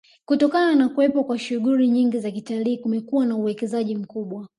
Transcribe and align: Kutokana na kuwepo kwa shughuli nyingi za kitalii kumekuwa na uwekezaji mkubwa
Kutokana 0.25 0.75
na 0.75 0.89
kuwepo 0.89 1.23
kwa 1.23 1.39
shughuli 1.39 1.87
nyingi 1.87 2.19
za 2.19 2.31
kitalii 2.31 2.77
kumekuwa 2.77 3.25
na 3.25 3.35
uwekezaji 3.35 3.95
mkubwa 3.95 4.47